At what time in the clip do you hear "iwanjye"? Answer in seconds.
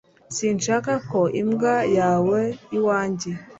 2.77-3.31